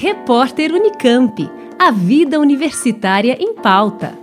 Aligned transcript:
Repórter 0.00 0.72
Unicamp. 0.72 1.50
A 1.76 1.90
vida 1.90 2.38
universitária 2.38 3.36
em 3.40 3.52
pauta. 3.52 4.16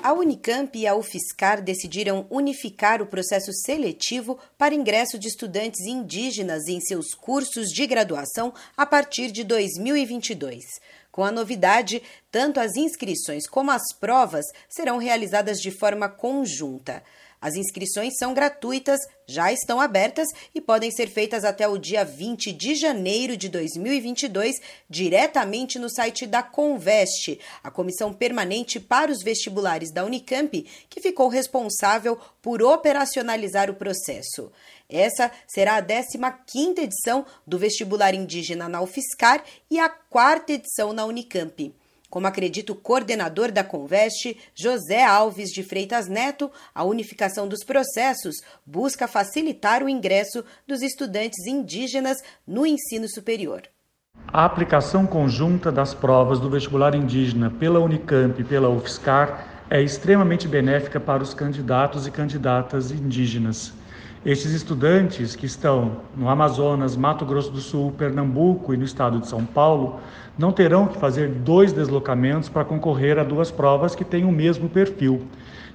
A 0.00 0.12
Unicamp 0.12 0.78
e 0.78 0.86
a 0.86 0.94
UFSCar 0.94 1.60
decidiram 1.60 2.24
unificar 2.30 3.02
o 3.02 3.06
processo 3.06 3.52
seletivo 3.52 4.38
para 4.56 4.76
ingresso 4.76 5.18
de 5.18 5.26
estudantes 5.26 5.80
indígenas 5.86 6.68
em 6.68 6.80
seus 6.80 7.14
cursos 7.14 7.70
de 7.70 7.84
graduação 7.84 8.54
a 8.76 8.86
partir 8.86 9.32
de 9.32 9.42
2022. 9.42 10.62
Com 11.10 11.24
a 11.24 11.32
novidade, 11.32 12.00
tanto 12.30 12.60
as 12.60 12.76
inscrições 12.76 13.48
como 13.48 13.72
as 13.72 13.92
provas 13.98 14.46
serão 14.68 14.98
realizadas 14.98 15.58
de 15.58 15.72
forma 15.72 16.08
conjunta. 16.08 17.02
As 17.44 17.56
inscrições 17.56 18.14
são 18.18 18.32
gratuitas, 18.32 18.98
já 19.26 19.52
estão 19.52 19.78
abertas 19.78 20.26
e 20.54 20.62
podem 20.62 20.90
ser 20.90 21.08
feitas 21.08 21.44
até 21.44 21.68
o 21.68 21.76
dia 21.76 22.02
20 22.02 22.50
de 22.50 22.74
janeiro 22.74 23.36
de 23.36 23.50
2022 23.50 24.62
diretamente 24.88 25.78
no 25.78 25.90
site 25.90 26.26
da 26.26 26.42
Conveste, 26.42 27.38
a 27.62 27.70
comissão 27.70 28.14
permanente 28.14 28.80
para 28.80 29.12
os 29.12 29.22
vestibulares 29.22 29.90
da 29.90 30.06
Unicamp, 30.06 30.58
que 30.88 31.02
ficou 31.02 31.28
responsável 31.28 32.18
por 32.40 32.62
operacionalizar 32.62 33.68
o 33.70 33.74
processo. 33.74 34.50
Essa 34.88 35.30
será 35.46 35.76
a 35.76 35.82
15ª 35.82 36.78
edição 36.78 37.26
do 37.46 37.58
vestibular 37.58 38.14
indígena 38.14 38.70
na 38.70 38.80
UFSCar 38.80 39.44
e 39.70 39.78
a 39.78 39.90
quarta 39.90 40.54
edição 40.54 40.94
na 40.94 41.04
Unicamp. 41.04 41.74
Como 42.14 42.28
acredita 42.28 42.70
o 42.70 42.76
coordenador 42.76 43.50
da 43.50 43.64
Conveste, 43.64 44.38
José 44.54 45.02
Alves 45.04 45.50
de 45.50 45.64
Freitas 45.64 46.06
Neto, 46.06 46.48
a 46.72 46.84
unificação 46.84 47.48
dos 47.48 47.64
processos 47.64 48.36
busca 48.64 49.08
facilitar 49.08 49.82
o 49.82 49.88
ingresso 49.88 50.44
dos 50.64 50.80
estudantes 50.80 51.44
indígenas 51.44 52.18
no 52.46 52.64
ensino 52.64 53.08
superior. 53.08 53.62
A 54.28 54.44
aplicação 54.44 55.04
conjunta 55.06 55.72
das 55.72 55.92
provas 55.92 56.38
do 56.38 56.48
vestibular 56.48 56.94
indígena 56.94 57.50
pela 57.50 57.80
Unicamp 57.80 58.40
e 58.40 58.44
pela 58.44 58.68
UFSCar 58.68 59.64
é 59.68 59.82
extremamente 59.82 60.46
benéfica 60.46 61.00
para 61.00 61.20
os 61.20 61.34
candidatos 61.34 62.06
e 62.06 62.12
candidatas 62.12 62.92
indígenas. 62.92 63.72
Estes 64.24 64.52
estudantes 64.52 65.36
que 65.36 65.44
estão 65.44 65.98
no 66.16 66.30
Amazonas, 66.30 66.96
Mato 66.96 67.26
Grosso 67.26 67.50
do 67.50 67.60
Sul, 67.60 67.92
Pernambuco 67.92 68.72
e 68.72 68.76
no 68.78 68.82
estado 68.82 69.20
de 69.20 69.28
São 69.28 69.44
Paulo 69.44 70.00
não 70.38 70.50
terão 70.50 70.86
que 70.86 70.96
fazer 70.96 71.28
dois 71.28 71.74
deslocamentos 71.74 72.48
para 72.48 72.64
concorrer 72.64 73.18
a 73.18 73.22
duas 73.22 73.50
provas 73.50 73.94
que 73.94 74.02
têm 74.02 74.24
o 74.24 74.32
mesmo 74.32 74.66
perfil. 74.66 75.20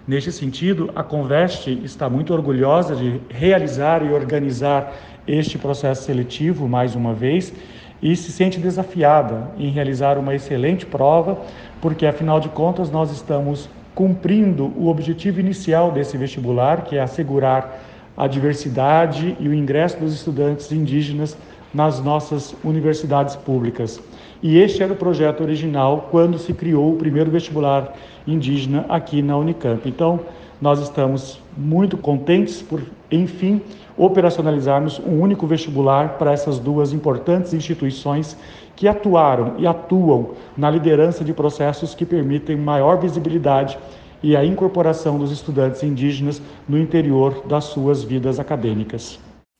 Neste 0.07 0.31
sentido, 0.31 0.89
a 0.95 1.03
Conveste 1.03 1.79
está 1.83 2.09
muito 2.09 2.33
orgulhosa 2.33 2.95
de 2.95 3.21
realizar 3.29 4.03
e 4.03 4.11
organizar 4.11 4.95
este 5.27 5.59
processo 5.59 6.05
seletivo 6.05 6.67
mais 6.67 6.95
uma 6.95 7.13
vez 7.13 7.53
e 8.01 8.15
se 8.15 8.31
sente 8.31 8.59
desafiada 8.59 9.51
em 9.59 9.69
realizar 9.69 10.17
uma 10.17 10.33
excelente 10.33 10.87
prova, 10.87 11.37
porque 11.79 12.03
afinal 12.03 12.39
de 12.39 12.49
contas 12.49 12.89
nós 12.89 13.11
estamos 13.11 13.69
cumprindo 13.93 14.73
o 14.75 14.87
objetivo 14.87 15.39
inicial 15.39 15.91
desse 15.91 16.17
vestibular, 16.17 16.83
que 16.85 16.95
é 16.95 17.01
assegurar 17.01 17.88
a 18.19 18.27
diversidade 18.27 19.37
e 19.39 19.47
o 19.47 19.53
ingresso 19.53 19.97
dos 19.97 20.13
estudantes 20.13 20.69
indígenas 20.73 21.37
nas 21.73 22.03
nossas 22.03 22.53
universidades 22.65 23.37
públicas. 23.37 24.01
E 24.43 24.57
este 24.57 24.83
era 24.83 24.91
o 24.91 24.95
projeto 24.97 25.41
original 25.41 26.09
quando 26.11 26.37
se 26.37 26.53
criou 26.53 26.91
o 26.91 26.97
primeiro 26.97 27.31
vestibular 27.31 27.93
indígena 28.27 28.85
aqui 28.89 29.21
na 29.21 29.37
Unicamp. 29.37 29.87
Então, 29.87 30.19
nós 30.61 30.81
estamos 30.81 31.41
muito 31.57 31.95
contentes 31.95 32.61
por, 32.61 32.81
enfim, 33.09 33.61
operacionalizarmos 33.95 34.99
um 34.99 35.21
único 35.21 35.47
vestibular 35.47 36.17
para 36.17 36.33
essas 36.33 36.59
duas 36.59 36.91
importantes 36.91 37.53
instituições 37.53 38.37
que 38.75 38.85
atuaram 38.87 39.53
e 39.57 39.65
atuam 39.65 40.31
na 40.57 40.69
liderança 40.69 41.23
de 41.23 41.33
processos 41.33 41.95
que 41.95 42.05
permitem 42.05 42.57
maior 42.57 42.99
visibilidade 42.99 43.77
e 44.21 44.35
a 44.35 44.43
incorporação 44.43 45.17
dos 45.17 45.31
estudantes 45.31 45.83
indígenas 45.83 46.41
no 46.67 46.77
interior 46.77 47.47
das 47.47 47.65
suas 47.65 48.03
vidas 48.03 48.39
acadêmicas. 48.39 49.19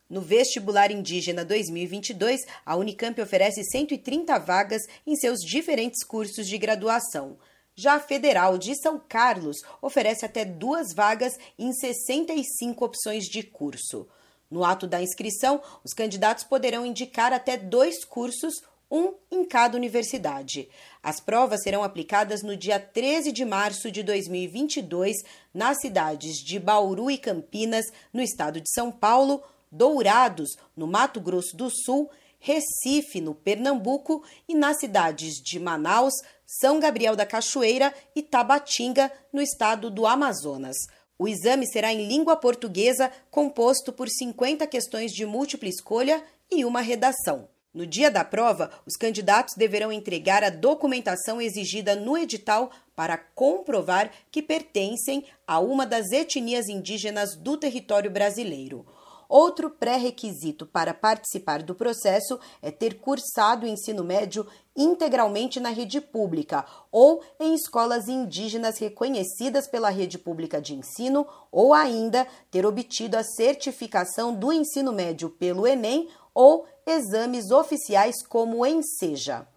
No 0.10 0.22
vestibular 0.22 0.92
indígena 0.92 1.46
2022, 1.46 2.42
a 2.66 2.76
Unicamp 2.76 3.22
oferece 3.22 3.64
130 3.64 4.40
vagas 4.40 4.82
em 5.06 5.16
seus 5.16 5.40
diferentes 5.40 6.04
cursos 6.04 6.48
de 6.48 6.58
graduação. 6.58 7.38
Já 7.76 7.94
a 7.94 8.00
Federal 8.00 8.58
de 8.58 8.76
São 8.76 9.00
Carlos 9.00 9.58
oferece 9.82 10.26
até 10.26 10.44
duas 10.44 10.94
vagas 10.96 11.38
em 11.58 11.72
65 11.72 12.84
opções 12.84 13.26
de 13.26 13.44
curso. 13.44 14.08
No 14.50 14.66
ato 14.66 14.88
da 14.88 15.00
inscrição, 15.00 15.62
os 15.84 15.94
candidatos 15.94 16.44
poderão 16.44 16.86
indicar 16.86 17.32
até 17.32 17.56
dois 17.56 18.04
cursos 18.04 18.64
um 18.90 19.14
em 19.32 19.46
cada 19.46 19.78
universidade. 19.78 20.70
As 21.02 21.20
provas 21.20 21.62
serão 21.62 21.84
aplicadas 21.84 22.42
no 22.42 22.56
dia 22.58 22.80
13 22.80 23.32
de 23.32 23.46
março 23.46 23.92
de 23.92 24.02
2022 24.04 25.18
nas 25.54 25.80
cidades 25.80 26.38
de 26.38 26.60
Bauru 26.60 27.12
e 27.12 27.18
Campinas, 27.18 27.86
no 28.12 28.22
estado 28.22 28.60
de 28.60 28.70
São 28.72 28.92
Paulo, 28.92 29.44
Dourados, 29.72 30.50
no 30.76 30.88
Mato 30.88 31.22
Grosso 31.22 31.56
do 31.56 31.70
Sul, 31.70 32.10
Recife, 32.40 33.22
no 33.22 33.36
Pernambuco, 33.36 34.24
e 34.48 34.56
nas 34.56 34.80
cidades 34.80 35.36
de 35.36 35.60
Manaus, 35.60 36.14
São 36.46 36.80
Gabriel 36.80 37.16
da 37.16 37.26
Cachoeira 37.26 37.94
e 38.16 38.24
Tabatinga, 38.24 39.12
no 39.32 39.42
estado 39.42 39.92
do 39.92 40.08
Amazonas. 40.08 40.78
O 41.18 41.28
exame 41.28 41.68
será 41.68 41.92
em 41.94 42.08
língua 42.08 42.38
portuguesa, 42.38 43.12
composto 43.30 43.92
por 43.92 44.08
50 44.08 44.66
questões 44.68 45.12
de 45.12 45.26
múltipla 45.26 45.68
escolha 45.68 46.24
e 46.50 46.64
uma 46.64 46.80
redação. 46.80 47.50
No 47.80 47.88
dia 47.88 48.12
da 48.12 48.26
prova, 48.26 48.70
os 48.86 48.98
candidatos 48.98 49.56
deverão 49.56 49.90
entregar 49.90 50.44
a 50.44 50.50
documentação 50.50 51.42
exigida 51.42 51.96
no 51.96 52.18
edital 52.18 52.70
para 52.94 53.18
comprovar 53.18 54.12
que 54.30 54.42
pertencem 54.42 55.24
a 55.48 55.62
uma 55.62 55.86
das 55.86 56.12
etnias 56.12 56.68
indígenas 56.68 57.38
do 57.38 57.56
território 57.56 58.12
brasileiro. 58.12 58.86
Outro 59.30 59.70
pré-requisito 59.70 60.66
para 60.66 60.94
participar 60.94 61.64
do 61.64 61.74
processo 61.74 62.38
é 62.62 62.70
ter 62.70 63.00
cursado 63.00 63.66
o 63.66 63.70
ensino 63.70 64.04
médio 64.04 64.46
integralmente 64.76 65.58
na 65.58 65.70
rede 65.70 66.02
pública 66.02 66.66
ou 66.92 67.24
em 67.40 67.54
escolas 67.54 68.10
indígenas 68.10 68.78
reconhecidas 68.78 69.70
pela 69.70 69.90
rede 69.90 70.18
pública 70.18 70.60
de 70.60 70.74
ensino 70.74 71.26
ou 71.50 71.74
ainda 71.74 72.28
ter 72.52 72.66
obtido 72.66 73.16
a 73.16 73.24
certificação 73.24 74.34
do 74.34 74.52
ensino 74.52 74.92
médio 74.92 75.30
pelo 75.30 75.66
Enem 75.66 76.10
ou 76.34 76.66
exames 76.90 77.52
oficiais 77.52 78.26
como 78.26 78.58
o 78.58 78.66
ENSEJA. 78.66 79.48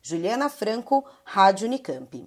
Juliana 0.00 0.48
Franco, 0.48 1.04
Rádio 1.24 1.66
Unicamp. 1.66 2.26